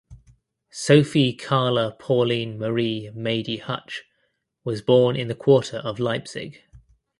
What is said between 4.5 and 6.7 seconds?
was born in the quarter of Leipzig.